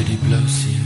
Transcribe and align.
vir 0.00 0.08
die 0.08 0.20
blou 0.24 0.44
see. 0.48 0.78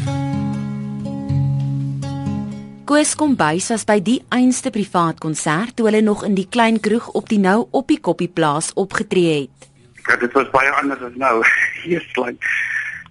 Koos 2.85 3.15
Kombuis 3.17 3.71
was 3.73 3.87
by 3.89 3.97
die 4.05 4.19
einste 4.35 4.73
privaat 4.75 5.21
konsert 5.23 5.77
toe 5.79 5.87
hulle 5.89 6.03
nog 6.05 6.25
in 6.27 6.35
die 6.37 6.49
klein 6.51 6.81
kroeg 6.83 7.07
op 7.19 7.31
die 7.31 7.39
nou 7.41 7.69
op 7.71 7.89
die 7.89 8.01
Koppie 8.03 8.29
plaas 8.29 8.73
opgetree 8.81 9.37
het. 9.45 9.69
Ja, 10.05 10.19
dit 10.21 10.35
was 10.37 10.51
baie 10.53 10.73
anders 10.81 11.01
as 11.07 11.15
nou. 11.21 11.39
Hier 11.85 12.03
slaan. 12.11 12.37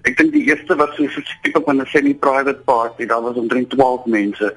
Ek 0.04 0.20
dink 0.20 0.36
die 0.36 0.44
eerste 0.50 0.76
was 0.76 0.92
so 0.98 1.08
'n 1.08 1.26
tipe 1.42 1.62
van 1.66 1.82
'n 1.82 1.88
semi-private 1.88 2.62
party. 2.68 3.08
Daar 3.08 3.24
was 3.24 3.40
omtrent 3.40 3.70
12 3.70 4.06
mense 4.06 4.54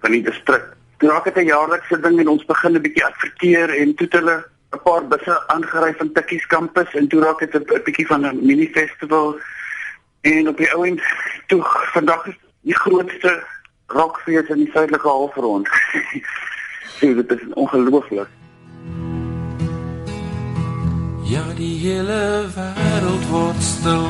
van 0.00 0.10
die 0.10 0.22
distrik. 0.22 0.64
Toe 0.98 1.10
raak 1.10 1.24
dit 1.24 1.36
'n 1.36 1.52
jaarlikse 1.52 2.00
ding 2.00 2.20
en 2.20 2.28
ons 2.28 2.44
begin 2.44 2.76
'n 2.76 2.82
bietjie 2.82 3.04
adverteer 3.04 3.68
en 3.68 3.94
toe 3.94 4.06
het 4.08 4.18
hulle 4.18 4.36
'n 4.72 4.82
paar 4.82 5.04
busse 5.04 5.36
aangery 5.48 5.94
van 5.94 6.12
Tikkies 6.12 6.46
kampus 6.46 6.90
en 6.94 7.08
toe 7.08 7.20
raak 7.20 7.38
dit 7.38 7.54
'n 7.54 7.84
bietjie 7.84 8.06
van 8.06 8.24
'n 8.26 8.46
mini 8.46 8.68
festival. 8.72 9.36
En 10.20 10.48
op 10.48 10.56
die 10.56 10.72
ouend 10.72 11.02
toe 11.46 11.62
vandag 11.92 12.26
is 12.26 12.38
die 12.60 12.74
grootste 12.74 13.44
rockfees 13.86 14.48
in 14.48 14.56
die 14.56 14.70
suidelike 14.72 15.08
halfrond. 15.08 15.68
Sien, 16.96 17.14
dit 17.14 17.30
is 17.30 17.46
ongelooflik. 17.54 18.28
Ja, 21.22 21.42
die 21.56 21.78
hele 21.78 22.48
wêreld 22.54 23.26
word 23.30 23.62
stil 23.62 24.08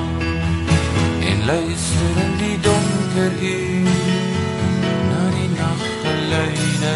en 1.30 1.44
luister 1.46 2.20
in 2.24 2.32
die 2.40 2.56
donker 2.64 3.36
uur 3.50 3.90
na 5.10 5.20
die 5.36 5.50
naggeluide 5.58 6.94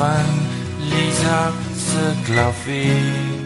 van 0.00 0.34
Lisa 0.90 1.40
se 1.78 2.10
klavier. 2.26 3.41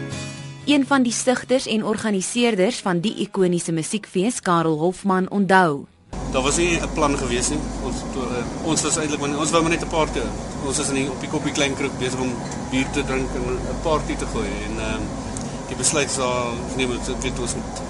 Een 0.67 0.83
van 0.85 1.03
die 1.03 1.11
stigters 1.11 1.65
en 1.65 1.85
organiseerders 1.85 2.81
van 2.83 2.99
die 2.99 3.13
ikoniese 3.23 3.71
musiekfees, 3.71 4.41
Karel 4.43 4.79
Hofman, 4.79 5.29
onthou. 5.31 5.85
Daar 6.31 6.41
was 6.43 6.57
nie 6.57 6.79
'n 6.79 6.93
plan 6.93 7.17
gewees 7.17 7.49
nie. 7.49 7.59
Ons 7.83 7.95
uh, 8.15 8.67
ons 8.67 8.81
was 8.81 8.97
eintlik 8.97 9.21
ons 9.21 9.51
wou 9.51 9.61
maar 9.61 9.71
net 9.71 9.85
'n 9.85 9.87
party. 9.87 10.19
Ons 10.65 10.79
is 10.79 10.87
in 10.87 10.95
die, 10.95 11.09
op 11.09 11.19
die 11.19 11.29
koppie 11.29 11.51
klein 11.51 11.75
kroeg 11.75 11.97
besig 11.97 12.19
om 12.19 12.33
bier 12.71 12.89
te 12.91 13.03
drink 13.03 13.29
en 13.35 13.41
'n 13.41 13.81
party 13.81 14.15
te 14.15 14.25
gooi 14.25 14.47
en 14.65 14.79
ehm 14.79 15.01
uh, 15.01 15.67
die 15.67 15.75
besluit 15.75 16.09
is 16.09 16.15
daar 16.15 16.51
neem 16.75 16.91
ons 16.91 17.07
weet 17.21 17.39
ons 17.39 17.55
moet 17.55 17.81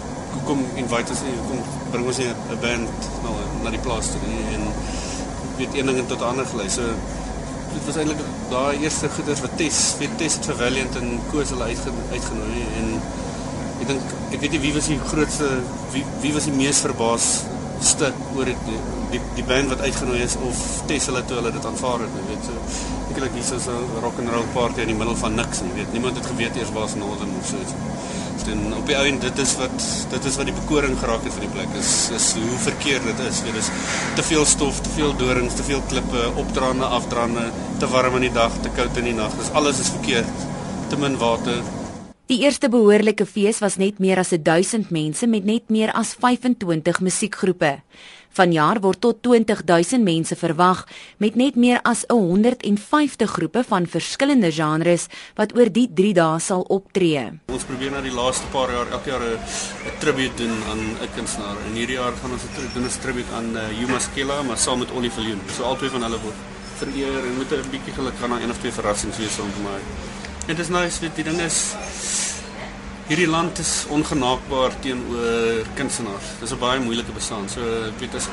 kom 0.45 0.59
invite 0.75 1.09
ons 1.09 1.21
kom 1.49 1.59
bring 1.91 2.05
ons 2.05 2.17
'n 2.19 2.59
band 2.61 2.89
nou 3.23 3.33
na 3.63 3.69
die 3.69 3.79
plaas 3.79 4.07
toe 4.07 4.21
en 4.53 4.61
weet 5.57 5.73
een 5.73 5.85
ding 5.85 6.07
tot 6.07 6.21
ander 6.21 6.45
gelei. 6.45 6.69
So 6.69 6.81
dit 7.77 7.85
was 7.89 7.99
eintlik 8.01 8.21
daai 8.51 8.83
eerste 8.83 9.09
goeders 9.15 9.43
wat 9.45 9.57
tes, 9.59 9.81
weet 10.01 10.17
tes 10.21 10.37
het 10.39 10.49
vir 10.49 10.59
Valiant 10.63 10.99
en 11.01 11.19
Koos 11.31 11.53
hulle 11.53 11.69
uitge, 11.71 11.93
uitgenooi 12.13 12.63
en 12.81 12.93
ek 13.77 13.87
dink 13.91 14.15
ek 14.33 14.41
weet 14.41 14.57
nie 14.57 14.63
wie 14.65 14.73
was 14.75 14.89
die 14.91 14.99
grootste 15.11 15.51
wie 15.93 16.03
wie 16.23 16.33
was 16.35 16.49
die 16.49 16.55
mees 16.57 16.81
verbaas 16.85 17.27
stuk 17.85 18.17
oor 18.35 18.49
dit 18.49 18.69
die 19.11 19.21
die 19.37 19.45
band 19.47 19.69
wat 19.71 19.83
uitgenooi 19.85 20.19
is 20.23 20.35
of 20.47 20.61
Tes 20.89 21.07
hulle 21.09 21.21
toe 21.27 21.37
hulle 21.39 21.51
dit 21.55 21.65
aanvaar 21.69 22.03
het, 22.03 22.15
weet. 22.29 22.47
So 22.47 23.13
dink 23.17 23.33
hier 23.33 23.57
is 23.57 23.67
'n 23.67 24.01
rock 24.03 24.19
and 24.19 24.29
roll 24.29 24.47
party 24.53 24.81
in 24.81 24.87
die 24.87 24.97
middel 24.97 25.15
van 25.15 25.35
niks, 25.35 25.59
jy 25.59 25.73
weet. 25.75 25.91
Niemand 25.93 26.17
het 26.17 26.25
geweet 26.25 26.55
eers 26.55 26.71
waar 26.73 26.89
se 26.89 26.97
Northern 26.97 27.31
of 27.39 27.47
so 27.47 27.55
iets. 27.55 27.73
En 28.51 28.75
op 28.77 28.85
die 28.87 28.97
ou 28.97 29.05
en 29.07 29.19
dit 29.19 29.39
is 29.43 29.55
wat 29.59 29.87
dit 30.11 30.27
is 30.29 30.37
wat 30.39 30.49
die 30.49 30.55
bekoring 30.55 30.97
geraak 30.99 31.23
het 31.27 31.35
van 31.35 31.45
die 31.45 31.53
plek 31.55 31.73
is 31.79 31.93
is 32.15 32.27
hoe 32.39 32.59
verkeerd 32.67 33.09
dit 33.11 33.23
is. 33.27 33.41
Weet 33.45 33.57
dis 33.59 33.71
te 34.19 34.27
veel 34.29 34.45
stof, 34.45 34.79
te 34.81 34.93
veel 34.95 35.15
dorings, 35.19 35.55
te 35.55 35.65
veel 35.67 35.81
klippe, 35.91 36.27
opdraande, 36.43 36.85
afdraande, 36.99 37.49
te 37.79 37.89
warm 37.91 38.15
in 38.21 38.29
die 38.29 38.35
dag, 38.35 38.55
te 38.61 38.71
koud 38.77 38.97
in 39.03 39.11
die 39.11 39.17
nag. 39.17 39.35
Dis 39.41 39.51
alles 39.51 39.83
is 39.83 39.91
verkeerd. 39.97 40.47
Te 40.87 40.99
min 40.99 41.17
water, 41.19 41.59
Die 42.27 42.41
eerste 42.43 42.67
behoorlike 42.67 43.23
fees 43.23 43.61
was 43.63 43.77
net 43.79 44.01
meer 44.03 44.19
as 44.19 44.33
1000 44.35 44.89
mense 44.91 45.29
met 45.31 45.45
net 45.47 45.69
meer 45.71 45.93
as 45.95 46.09
25 46.19 46.99
musiekgroepe. 46.99 47.69
Vanjaar 48.37 48.77
word 48.83 48.99
tot 49.01 49.23
20000 49.25 50.03
mense 50.05 50.35
verwag 50.37 50.83
met 51.17 51.37
net 51.39 51.55
meer 51.57 51.79
as 51.89 52.03
150 52.11 53.31
groepe 53.33 53.63
van 53.65 53.87
verskillende 53.89 54.51
genres 54.53 55.07
wat 55.39 55.55
oor 55.57 55.71
die 55.73 55.87
3 55.99 56.11
dae 56.19 56.37
sal 56.43 56.61
optree. 56.75 57.23
Ons 57.49 57.65
probeer 57.65 57.95
nou 57.95 58.03
die 58.05 58.13
laaste 58.13 58.45
paar 58.53 58.69
jaar 58.75 58.91
elke 58.93 59.09
jaar 59.09 59.25
'n 59.25 59.39
tribute 59.99 60.37
doen 60.37 60.53
aan 60.69 60.81
'n 61.01 61.09
kunstenaar. 61.15 61.57
En 61.65 61.73
hierdie 61.73 61.97
jaar 61.97 62.13
gaan 62.21 62.31
ons 62.31 62.43
'n 62.43 62.69
doen 62.73 62.85
'n 62.85 63.01
tribute 63.01 63.31
aan 63.33 63.49
uh, 63.55 63.79
Yuma 63.79 63.99
Skela, 63.99 64.43
maar 64.43 64.57
saam 64.57 64.79
met 64.79 64.91
Olive 64.91 65.21
Leon. 65.21 65.41
So 65.55 65.63
albei 65.63 65.89
van 65.89 66.01
hulle 66.01 66.19
word 66.21 66.37
vereer 66.77 67.25
en 67.25 67.35
moet 67.37 67.51
'n 67.51 67.69
bietjie 67.71 67.93
geluk 67.93 68.17
gaan 68.19 68.29
na 68.29 68.39
een 68.39 68.49
of 68.49 68.59
twee 68.59 68.71
verrassings 68.71 69.17
wees 69.17 69.37
rondom 69.37 69.63
my. 69.63 69.79
Dit 70.45 70.59
is 70.59 70.69
nice, 70.69 70.99
weet 70.99 71.15
die 71.15 71.23
ding 71.23 71.39
is 71.39 71.73
hierdie 73.07 73.27
land 73.27 73.59
is 73.59 73.85
ongenaakbaar 73.93 74.73
teenoor 74.83 75.67
kunstenaars. 75.79 76.27
Dis 76.41 76.51
'n 76.51 76.59
baie 76.59 76.79
moeilike 76.79 77.11
bestaan. 77.11 77.49
So 77.49 77.61
ek 77.61 77.99
weet 77.99 78.15
as 78.15 78.27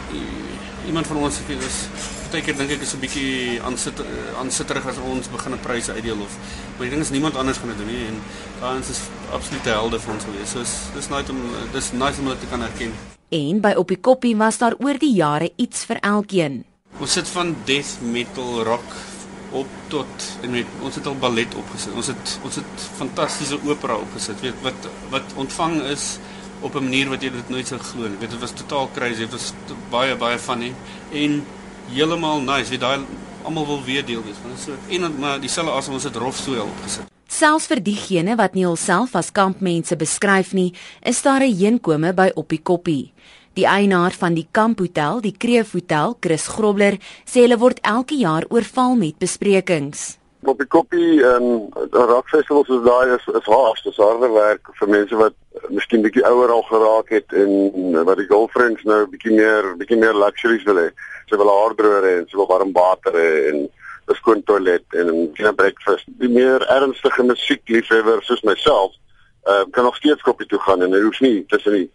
iemand 0.86 1.06
van 1.06 1.16
ons 1.16 1.38
weet 1.46 1.62
is 1.62 1.86
baie 2.32 2.42
keer 2.42 2.56
dink 2.56 2.70
ek 2.70 2.82
is 2.82 2.94
'n 2.94 3.00
bietjie 3.00 3.62
aansit 3.62 4.02
aansitterig 4.40 4.86
as 4.86 4.98
ons 4.98 5.28
begin 5.28 5.52
'n 5.52 5.60
pryse 5.60 5.92
uitdeel 5.92 6.20
of 6.20 6.32
maar 6.76 6.86
ek 6.86 6.90
dink 6.90 7.02
as 7.02 7.10
niemand 7.10 7.36
anders 7.36 7.58
gaan 7.58 7.68
dit 7.68 7.78
doen 7.78 7.86
nie 7.86 8.06
en 8.06 8.18
daai 8.60 8.80
is 8.80 9.00
absolute 9.32 9.70
helde 9.70 10.00
vir 10.00 10.14
ons 10.14 10.24
gewees. 10.24 10.50
So 10.50 10.58
dis 10.58 10.74
dis 10.94 11.08
nice 11.08 11.30
om 11.30 11.38
dis 11.72 11.92
nice 11.92 12.18
om 12.20 12.26
dit 12.26 12.40
te 12.40 12.46
kan 12.46 12.62
erken. 12.62 12.92
En 13.30 13.60
by 13.60 13.74
op 13.76 13.88
die 13.88 14.00
koppie 14.00 14.36
was 14.36 14.58
daar 14.58 14.74
oor 14.78 14.98
die 14.98 15.14
jare 15.14 15.52
iets 15.56 15.84
vir 15.84 15.98
elkeen. 16.00 16.64
Ons 17.00 17.12
sit 17.12 17.28
van 17.28 17.56
death 17.64 18.02
metal 18.02 18.64
rock 18.64 19.13
op 19.54 19.70
tot 19.92 20.28
en 20.42 20.50
met 20.50 20.66
ons 20.82 20.94
het 20.98 21.06
al 21.06 21.16
ballet 21.22 21.54
opgesit. 21.54 21.94
Ons 21.94 22.10
het 22.12 22.38
ons 22.42 22.59
het 22.60 22.87
fantastiese 22.98 23.59
opera 23.62 23.97
opgesit. 24.03 24.41
Weet 24.42 24.62
wat 24.66 24.88
wat 25.15 25.37
ontvang 25.41 25.81
is 25.94 26.19
op 26.60 26.75
'n 26.75 26.82
manier 26.88 27.09
wat 27.09 27.22
jy 27.22 27.31
dit 27.31 27.48
nooit 27.48 27.66
sou 27.66 27.81
glo 27.81 28.09
nie. 28.09 28.19
Weet 28.19 28.31
dit 28.31 28.41
was 28.41 28.53
totaal 28.53 28.91
crazy. 28.94 29.26
Dit 29.26 29.31
was 29.31 29.53
baie 29.91 30.16
baie 30.16 30.38
funny 30.38 30.75
en 31.12 31.44
heeltemal 31.93 32.41
nice. 32.41 32.70
Weet 32.70 32.81
daai 32.81 33.00
almal 33.43 33.66
wil 33.66 33.82
weer 33.84 34.04
deel 34.04 34.22
wees 34.25 34.41
van. 34.43 34.59
So 34.59 34.72
en 34.88 35.19
maar 35.19 35.41
dieselfde 35.41 35.72
as 35.72 35.88
ons 35.88 36.04
het 36.04 36.16
rof 36.16 36.37
so 36.37 36.53
opgesit. 36.60 37.12
Selfs 37.28 37.66
vir 37.66 37.81
diegene 37.82 38.37
wat 38.37 38.54
nie 38.54 38.64
hulself 38.64 39.14
as 39.14 39.32
kampmense 39.32 39.97
beskryf 39.97 40.53
nie, 40.53 40.75
is 41.03 41.22
daar 41.22 41.43
'n 41.43 41.56
heenkome 41.56 42.12
by 42.14 42.31
op 42.34 42.48
die 42.48 42.62
koppie. 42.62 43.12
Die 43.54 43.69
eienaar 43.70 44.10
van 44.19 44.34
die 44.34 44.48
kamphotel, 44.50 45.20
die 45.22 45.37
Kreef 45.38 45.76
Hotel, 45.76 46.16
Chris 46.20 46.48
Grobler, 46.50 46.97
sê 47.22 47.44
hulle 47.44 47.60
word 47.62 47.78
elke 47.87 48.16
jaar 48.19 48.42
oorval 48.50 48.97
met 48.98 49.20
besprekings. 49.22 50.16
Op 50.42 50.59
die 50.59 50.66
koppie 50.66 51.20
en 51.22 51.47
um, 51.47 51.84
rockfestivals 51.94 52.66
soos 52.66 52.82
daai 52.82 53.14
is 53.14 53.28
is 53.38 53.47
haas, 53.47 53.84
dis 53.87 54.03
harde 54.03 54.32
werk 54.34 54.72
vir 54.81 54.93
mense 54.97 55.20
wat 55.22 55.38
miskien 55.70 56.03
bietjie 56.03 56.26
ouer 56.26 56.50
al 56.50 56.66
geraak 56.72 57.14
het 57.14 57.38
en 57.44 57.94
wat 57.94 58.19
die 58.19 58.26
girlfriends 58.26 58.82
nou 58.91 59.00
bietjie 59.14 59.38
meer 59.38 59.70
bietjie 59.78 60.03
meer 60.03 60.19
luxuries 60.19 60.66
wil 60.66 60.82
hê. 60.82 60.91
Sy 61.31 61.38
wil 61.38 61.54
haardroër 61.54 62.10
en 62.10 62.26
sy 62.26 62.43
wil 62.43 62.50
warm 62.50 62.75
water 62.75 63.14
hê 63.14 63.32
en 63.54 63.64
'n 63.70 64.19
skoon 64.19 64.43
toilet 64.50 64.98
en 64.98 65.14
'n 65.31 65.54
breakfast. 65.54 66.10
Die 66.19 66.34
meer 66.43 66.66
ernstige 66.66 67.22
musiekliefhebber 67.22 68.19
soos 68.26 68.43
myself, 68.43 68.98
uh, 69.47 69.62
kan 69.70 69.84
nog 69.84 69.97
steeds 69.97 70.26
koppie 70.26 70.47
toe 70.47 70.59
gaan 70.59 70.82
en 70.82 70.93
hy 70.93 71.06
hoef 71.06 71.20
nie 71.20 71.44
tussen 71.47 71.72
die 71.72 71.91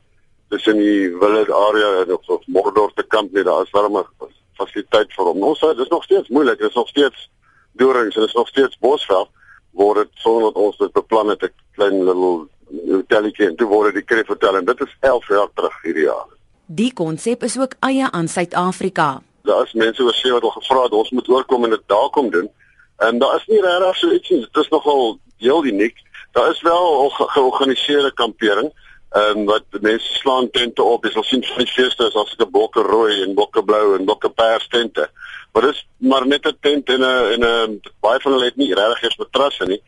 tussen 0.50 0.78
die 0.78 1.10
Willard 1.18 1.52
area 1.52 2.04
en 2.04 2.14
of, 2.14 2.28
of 2.28 2.46
Mordor 2.48 2.92
te 2.96 3.04
kamp 3.04 3.34
nie, 3.34 3.44
daar 3.44 3.66
is 3.66 3.74
warme 3.76 4.06
fasiliteit 4.60 5.14
vir 5.16 5.30
hom. 5.30 5.44
Ons 5.52 5.62
sê 5.64 5.74
dis 5.78 5.92
nog 5.94 6.04
steeds 6.04 6.32
moeilik, 6.34 6.60
dis 6.60 6.78
nog 6.78 6.90
steeds 6.90 7.30
dorings 7.80 8.18
en 8.18 8.26
dis 8.26 8.38
nog 8.38 8.48
steeds 8.48 8.78
bosveld 8.84 9.30
word 9.78 10.04
dit 10.04 10.24
sonder 10.24 10.50
dat 10.50 10.62
ons 10.64 10.78
dit 10.78 10.92
beplan 10.98 11.30
het 11.30 11.44
'n 11.44 11.54
klein 11.78 12.04
little 12.04 12.48
hotelletjie 12.96 13.48
en 13.48 13.56
toe 13.56 13.68
word 13.68 13.94
dit 13.94 14.02
die 14.02 14.16
Kreef 14.16 14.28
Hotel 14.28 14.58
en 14.58 14.66
dit 14.66 14.82
is 14.82 14.98
11 15.00 15.28
jaar 15.28 15.50
terug 15.54 15.82
hierdie 15.84 16.04
jaar. 16.04 16.28
Die 16.66 16.94
konsep 16.94 17.44
is 17.44 17.58
ook 17.60 17.74
eie 17.80 18.12
aan 18.12 18.28
Suid-Afrika. 18.28 19.22
Daar 19.42 19.64
is 19.64 19.74
mense 19.74 20.04
wat 20.04 20.16
sê 20.16 20.30
wat 20.32 20.44
al 20.44 20.58
gevra 20.58 20.84
het 20.84 20.92
ons 20.92 21.10
moet 21.10 21.30
oorkom 21.30 21.64
en 21.64 21.70
dit 21.70 21.86
daar 21.86 22.10
kom 22.10 22.30
doen. 22.30 22.50
En 22.98 23.20
daar 23.20 23.36
is 23.36 23.46
nie 23.48 23.62
regtig 23.62 23.96
so 23.96 24.12
iets 24.12 24.30
nie. 24.30 24.40
Dit 24.40 24.64
is 24.64 24.70
nogal 24.70 25.20
heel 25.38 25.66
uniek. 25.66 25.98
Daar 26.32 26.50
is 26.50 26.62
wel 26.62 27.10
georganiseerde 27.10 28.14
kampering 28.14 28.74
ehm 29.10 29.38
um, 29.38 29.46
wat 29.46 29.64
mense 29.82 30.14
slaan 30.14 30.50
tente 30.52 30.84
op. 30.84 31.04
Jy 31.04 31.12
sal 31.12 31.24
sien 31.24 31.44
van 31.44 31.64
die 31.64 31.74
feeste 31.74 32.06
is 32.06 32.16
as 32.16 32.36
'n 32.38 32.52
bokke 32.52 32.82
rooi 32.82 33.24
en 33.24 33.34
bokke 33.34 33.64
blou 33.64 33.98
en 33.98 34.06
bokke 34.06 34.30
pers 34.30 34.68
tente. 34.68 35.10
Maar 35.54 35.64
dis 35.64 35.88
maar 35.98 36.28
net 36.28 36.46
'n 36.46 36.58
tent 36.62 36.90
en 36.90 37.02
'n 37.02 37.32
en 37.34 37.44
'n 37.46 37.82
baie 38.02 38.20
van 38.20 38.32
hulle 38.32 38.46
het 38.46 38.56
nie 38.56 38.74
regtig 38.74 39.02
eens 39.04 39.18
matrasse 39.18 39.66
nie. 39.66 39.82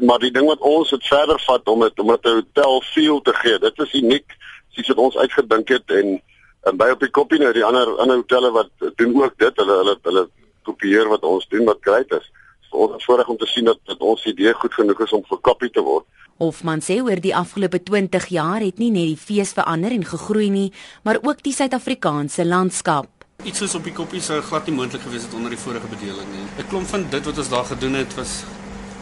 Maar 0.00 0.18
die 0.18 0.30
ding 0.30 0.46
wat 0.46 0.58
ons 0.60 0.90
het 0.90 1.06
verder 1.06 1.40
vat 1.40 1.68
om 1.68 1.80
dit 1.80 1.98
om 1.98 2.06
dit 2.06 2.24
'n 2.24 2.28
hotel 2.28 2.80
feel 2.80 3.20
te 3.20 3.34
gee. 3.34 3.58
Dit 3.58 3.78
is 3.78 3.92
uniek. 3.92 4.36
Sies 4.70 4.88
wat 4.88 4.96
ons 4.96 5.16
uitgedink 5.16 5.68
het 5.68 5.90
en 5.90 6.22
en 6.62 6.76
by 6.76 6.88
op 6.88 7.00
die 7.00 7.10
kopie 7.10 7.38
nou 7.38 7.52
die 7.52 7.64
ander 7.64 7.98
ander 7.98 8.16
hotelle 8.16 8.50
wat 8.50 8.70
doen 8.96 9.22
ook 9.22 9.38
dit. 9.38 9.56
Hulle 9.56 9.76
hulle 9.76 9.98
hulle 10.02 10.28
kopieer 10.62 11.08
wat 11.08 11.22
ons 11.22 11.48
doen 11.48 11.64
wat 11.64 11.78
great 11.80 12.10
is. 12.12 12.30
So 12.60 12.76
ons 12.76 12.96
is 12.96 13.04
voorreg 13.04 13.28
om 13.28 13.36
te 13.36 13.46
sien 13.46 13.64
dat, 13.64 13.78
dat 13.84 13.98
ons 13.98 14.24
idee 14.24 14.52
goed 14.52 14.74
genoeg 14.74 15.00
is 15.00 15.12
om 15.12 15.24
gekopie 15.24 15.70
te 15.70 15.82
word. 15.82 16.04
Hofman 16.42 16.80
sê 16.82 16.96
oor 16.98 17.20
die 17.22 17.34
afgelope 17.36 17.78
20 17.86 18.24
jaar 18.34 18.62
het 18.64 18.80
nie 18.82 18.90
net 18.90 19.06
die 19.12 19.18
fees 19.18 19.52
verander 19.54 19.92
en 19.94 20.02
gegroei 20.04 20.48
nie, 20.50 20.70
maar 21.06 21.20
ook 21.22 21.44
die 21.46 21.52
Suid-Afrikaanse 21.54 22.44
landskap. 22.44 23.06
Iets 23.46 23.62
soos 23.62 23.76
op 23.78 23.86
die 23.86 23.94
koppie 23.94 24.22
sou 24.24 24.40
glad 24.42 24.66
nie 24.66 24.74
moontlik 24.74 25.04
gewees 25.06 25.28
het 25.28 25.36
onder 25.38 25.54
die 25.54 25.60
vorige 25.60 25.86
bedeling 25.92 26.26
nie. 26.32 26.46
'n 26.58 26.66
Klomp 26.68 26.88
van 26.90 27.06
dit 27.10 27.24
wat 27.24 27.38
ons 27.38 27.48
daar 27.48 27.64
gedoen 27.70 27.94
het 27.94 28.14
was 28.14 28.42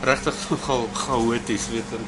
regtig 0.04 0.36
nogal 0.50 0.88
chaoties, 1.04 1.68
weet 1.72 1.88
jy. 1.96 2.02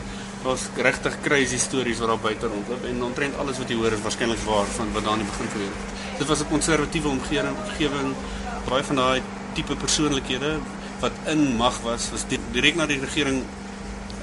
Daar's 0.44 0.69
regtig 0.76 1.21
crazy 1.23 1.59
stories 1.59 1.99
wat 1.99 2.09
daar 2.09 2.21
buite 2.21 2.47
rondloop 2.47 2.85
en 2.85 3.03
omtrent 3.03 3.37
alles 3.41 3.59
wat 3.59 3.69
jy 3.69 3.76
hoor 3.76 3.93
is 3.93 4.05
waarskynlik 4.05 4.44
waar 4.44 4.67
van 4.76 4.93
wat 4.93 5.05
daar 5.05 5.17
in 5.17 5.25
die 5.25 5.31
begin 5.32 5.49
gebeur 5.49 5.73
het. 5.73 6.19
Dit 6.19 6.29
was 6.29 6.41
'n 6.41 6.53
konservatiewe 6.53 7.09
omgewing, 7.09 7.56
omgewing 7.65 8.15
baie 8.69 8.85
van 8.85 8.97
daai 8.97 9.23
tipe 9.55 9.76
persoonlikhede 9.76 10.59
wat 11.00 11.12
in 11.26 11.56
mag 11.56 11.81
was, 11.81 12.11
was 12.11 12.25
direk 12.53 12.76
na 12.76 12.87
die 12.87 13.00
regering 13.00 13.44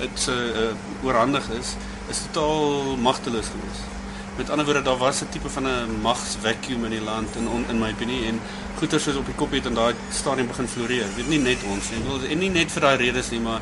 dit 0.02 0.28
uh, 0.34 0.74
oorhandig 1.06 1.48
is, 1.60 1.76
is 2.10 2.22
totaal 2.28 2.98
magteloos 2.98 3.52
geweest. 3.54 4.00
Met 4.38 4.50
ander 4.50 4.66
woorde, 4.66 4.82
daar 4.82 4.98
was 4.98 5.22
'n 5.22 5.30
tipe 5.30 5.50
van 5.50 5.68
'n 5.68 6.02
magsvacuum 6.02 6.86
in 6.86 6.92
die 6.98 7.04
land 7.04 7.36
in 7.36 7.48
in 7.70 7.80
my 7.80 7.92
opinie 7.92 8.26
en 8.26 8.40
goeters 8.80 9.04
soos 9.04 9.16
op 9.16 9.26
die 9.26 9.36
kop 9.36 9.52
het 9.52 9.66
en 9.66 9.74
daai 9.74 9.94
stadium 10.12 10.48
begin 10.48 10.68
floreer. 10.68 11.08
Weet 11.16 11.28
nie 11.28 11.40
net 11.40 11.64
ons 11.64 11.90
nie, 11.90 12.04
wil 12.08 12.20
en 12.30 12.38
nie 12.40 12.50
net 12.50 12.72
vir 12.72 12.82
daai 12.82 12.98
redes 12.98 13.30
nie, 13.30 13.40
maar 13.40 13.62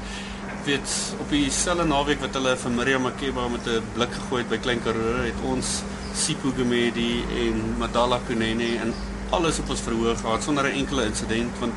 weet 0.65 0.89
op 1.19 1.29
dieselfde 1.29 1.85
naweek 1.85 2.21
wat 2.21 2.33
hulle 2.33 2.55
vir 2.57 2.71
Miriam 2.71 3.01
Makeba 3.01 3.47
met 3.47 3.67
'n 3.67 3.83
blik 3.93 4.11
gegooi 4.13 4.41
het 4.41 4.49
by 4.49 4.57
Klein 4.57 4.83
Karoo, 4.83 5.23
het 5.23 5.39
ons 5.43 5.81
Sipho 6.15 6.51
Gumedi 6.51 7.23
en 7.45 7.77
Madala 7.77 8.19
Kunene 8.27 8.77
en 8.83 8.93
alles 9.29 9.59
op 9.59 9.69
ons 9.69 9.81
verhoog 9.81 10.19
gehad 10.19 10.43
sonder 10.43 10.65
'n 10.65 10.77
enkele 10.81 11.05
insident 11.05 11.59
want 11.59 11.73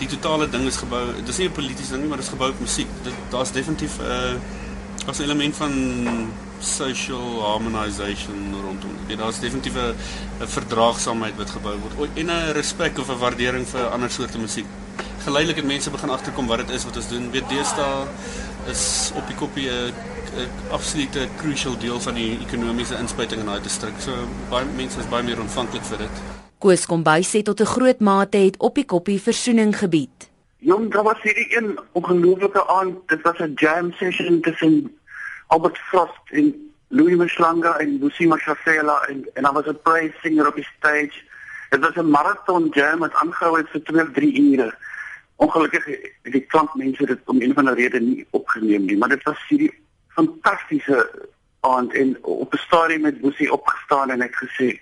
die 0.00 0.08
totale 0.08 0.48
ding 0.48 0.66
is 0.66 0.80
gebou. 0.80 1.04
Dit 1.16 1.28
is 1.28 1.38
nie 1.38 1.48
'n 1.48 1.52
politieke 1.52 1.90
ding 1.90 2.00
nie, 2.02 2.08
maar 2.08 2.20
dit 2.20 2.26
is 2.26 2.32
gebou 2.32 2.50
op 2.50 2.60
musiek. 2.60 2.88
Dit 3.02 3.14
daar's 3.30 3.52
definitief 3.52 3.98
'n 3.98 4.02
uh, 4.02 5.08
as 5.08 5.18
'n 5.18 5.22
element 5.22 5.56
van 5.56 5.72
social 6.58 7.42
harmonization 7.42 8.54
rondom. 8.64 8.90
Dit 9.06 9.18
daar's 9.18 9.40
definitief 9.40 9.74
'n 9.76 9.94
verdraagsaamheid 10.46 11.36
wat 11.36 11.50
gebou 11.50 11.76
word 11.96 12.10
en 12.14 12.26
'n 12.26 12.52
respek 12.52 12.98
of 12.98 13.08
'n 13.08 13.18
waardering 13.18 13.68
vir 13.68 13.88
ander 13.88 14.10
soorte 14.10 14.38
musiek. 14.38 14.66
Geleidelik 15.24 15.56
het 15.56 15.66
mense 15.66 15.90
begin 15.90 16.10
agterkom 16.10 16.46
wat 16.46 16.58
dit 16.58 16.70
is 16.70 16.84
wat 16.84 16.96
ons 16.96 17.08
doen. 17.08 17.30
Weet 17.30 17.48
deesdae 17.48 18.06
is 18.66 19.10
op 19.14 19.26
die 19.26 19.36
koppie 19.36 19.68
'n 19.70 19.92
absolute 20.70 21.28
crucial 21.36 21.78
deel 21.78 22.00
van 22.00 22.14
die 22.14 22.38
ekonomiese 22.46 22.98
inspuiting 22.98 23.40
in 23.40 23.46
daai 23.46 23.62
distrik. 23.62 23.94
So 23.98 24.12
baie 24.48 24.64
mense 24.76 24.98
is 24.98 25.08
baie 25.08 25.22
meer 25.22 25.40
ontvanklik 25.40 25.84
vir 25.84 25.98
dit. 25.98 26.49
Koos 26.60 26.82
Kombuis 26.84 27.30
sê 27.32 27.40
tot 27.42 27.60
'n 27.60 27.72
groot 27.74 28.00
mate 28.00 28.36
het 28.36 28.56
op 28.58 28.74
die 28.74 28.84
koppie 28.84 29.20
versoening 29.20 29.72
gebied. 29.76 30.28
Jong, 30.58 30.92
daar 30.92 31.02
was 31.02 31.22
hierdie 31.22 31.56
een 31.56 31.78
ongelooflike 31.92 32.66
aand. 32.66 33.08
Dit 33.08 33.22
was 33.22 33.38
'n 33.38 33.52
jam 33.54 33.92
session 33.92 34.40
tussen 34.40 34.98
Albert 35.46 35.78
Frost 35.78 36.24
en 36.30 36.72
Louis 36.88 37.16
Mhlanga 37.16 37.78
en 37.78 37.98
Lucy 38.00 38.26
Mashafela 38.26 39.00
en 39.08 39.28
en 39.34 39.42
daar 39.42 39.52
was 39.52 39.66
'n 39.66 39.78
praise 39.82 40.14
singer 40.22 40.46
op 40.46 40.54
die 40.54 40.68
stage. 40.76 41.16
Dit 41.70 41.80
was 41.80 41.94
'n 41.94 42.10
marathon 42.10 42.68
jam 42.70 42.98
wat 42.98 43.14
aangehou 43.14 43.56
het 43.56 43.68
vir 43.68 43.82
2 43.82 44.02
of 44.02 44.12
3 44.12 44.52
ure. 44.52 44.74
Ongelukkig 45.36 45.84
het 45.84 46.32
die 46.32 46.46
klankmense 46.46 47.06
dit 47.06 47.18
om 47.24 47.40
een 47.40 47.54
van 47.54 47.64
die 47.64 47.74
redes 47.74 48.00
nie 48.00 48.26
opgeneem 48.30 48.84
nie, 48.84 48.98
maar 48.98 49.08
dit 49.08 49.22
was 49.22 49.48
hierdie 49.48 49.74
fantastiese 50.08 51.28
aand 51.60 51.94
en 51.94 52.24
op 52.24 52.52
'n 52.54 52.56
stadium 52.56 53.04
het 53.04 53.22
Lucy 53.22 53.48
opgestaan 53.48 54.10
en 54.10 54.20
het 54.20 54.36
gesê 54.36 54.80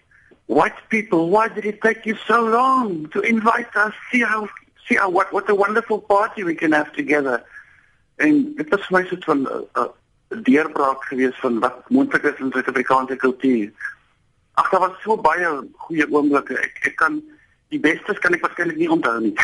White 0.49 0.81
people, 0.89 1.29
why 1.29 1.49
did 1.49 1.67
it 1.67 1.83
take 1.83 2.07
you 2.07 2.17
so 2.27 2.41
long 2.43 3.11
to 3.11 3.21
invite 3.21 3.75
us? 3.77 3.93
See 4.11 4.23
how, 4.23 4.49
see 4.89 4.97
how, 4.97 5.11
what, 5.11 5.31
what 5.31 5.49
a 5.51 5.55
wonderful 5.55 6.01
party 6.01 6.43
we 6.43 6.55
can 6.55 6.73
have 6.73 6.91
together. 6.95 7.45
En 8.17 8.55
dit 8.57 8.69
was 8.69 8.89
my 8.89 9.05
soort 9.05 9.25
van 9.25 9.43
'n 9.43 9.47
uh, 9.47 9.83
uh, 9.83 10.43
deurbraak 10.43 11.05
gewees 11.05 11.37
van 11.41 11.59
wat 11.59 11.91
moontlik 11.91 12.23
is 12.23 12.39
in 12.39 12.51
Suid-Afrikaanse 12.53 13.17
kultuur. 13.17 13.71
Ag, 14.55 14.71
daar 14.71 14.81
was 14.81 15.03
so 15.03 15.17
baie 15.21 15.69
goeie 15.85 16.07
oomblikke. 16.11 16.57
Ek 16.59 16.81
ek 16.91 16.97
kan 16.97 17.23
die 17.69 17.81
bestes 17.81 18.19
kan 18.19 18.35
ek 18.35 18.41
waarskynlik 18.47 18.77
nie 18.77 18.91
onthou 18.91 19.21
nie. 19.21 19.35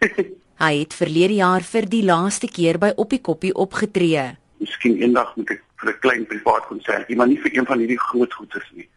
Hy 0.64 0.74
het 0.78 0.94
verlede 0.94 1.34
jaar 1.40 1.64
vir 1.64 1.88
die 1.88 2.04
laaste 2.04 2.46
keer 2.46 2.78
by 2.78 2.92
Oppie 2.96 3.20
Koppie 3.20 3.54
opgetree. 3.54 4.36
Miskien 4.60 5.00
eendag 5.00 5.32
moet 5.36 5.56
ek 5.56 5.64
vir 5.80 5.90
'n 5.90 5.98
klein 6.04 6.26
privaat 6.26 6.68
konsert, 6.68 7.08
maar 7.16 7.26
nie 7.26 7.40
vir 7.40 7.56
een 7.56 7.66
van 7.66 7.78
hierdie 7.78 7.98
groot 7.98 8.32
goedes 8.32 8.68
nie. 8.76 8.88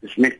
Dis 0.00 0.16
net 0.16 0.38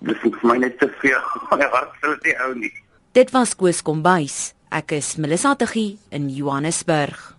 dis 0.00 0.20
vir 0.24 0.42
my 0.42 0.58
net 0.62 0.78
te 0.80 0.88
veel. 1.02 1.22
My 1.52 1.68
hart 1.72 1.96
sal 2.00 2.18
dit 2.24 2.36
hou 2.40 2.52
nie. 2.58 2.72
Dit 3.16 3.32
was 3.36 3.54
Koos 3.56 3.82
Kombuis. 3.84 4.54
Ek 4.74 4.96
is 4.96 5.14
Melissa 5.16 5.54
Tuggie 5.56 5.96
in 6.10 6.28
Johannesburg. 6.32 7.35